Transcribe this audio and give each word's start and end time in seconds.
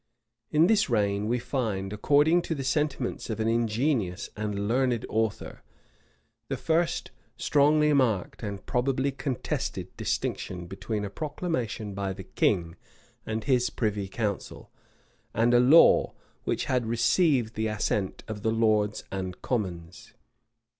In 0.49 0.65
this 0.65 0.89
reign, 0.89 1.27
we 1.27 1.37
find, 1.37 1.93
according 1.93 2.41
to 2.49 2.55
the 2.55 2.63
sentiments 2.63 3.29
of 3.29 3.39
an 3.39 3.47
ingenious 3.47 4.31
and 4.35 4.67
learned 4.67 5.05
author, 5.07 5.61
the 6.47 6.57
first 6.57 7.11
strongly 7.37 7.93
marked 7.93 8.41
and 8.41 8.65
probably 8.65 9.11
contested 9.11 9.95
distinction 9.97 10.65
between 10.65 11.05
a 11.05 11.11
proclamation 11.11 11.93
by 11.93 12.13
the 12.13 12.23
king 12.23 12.77
and 13.27 13.43
his 13.43 13.69
privy 13.69 14.07
council, 14.07 14.71
and 15.35 15.53
a 15.53 15.59
law 15.59 16.13
which 16.45 16.65
had 16.65 16.87
received 16.87 17.53
the 17.53 17.67
assent 17.67 18.23
of 18.27 18.41
the 18.41 18.51
lords 18.51 19.03
and 19.11 19.43
commons. 19.43 20.15